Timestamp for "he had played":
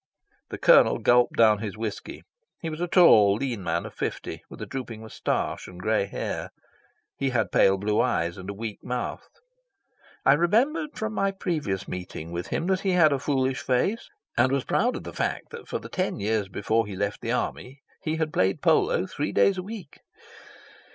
18.01-18.59